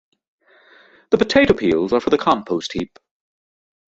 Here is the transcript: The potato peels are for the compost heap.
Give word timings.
The 1.11 1.19
potato 1.19 1.53
peels 1.53 1.93
are 1.93 1.99
for 1.99 2.09
the 2.09 2.17
compost 2.17 2.73
heap. 2.73 2.97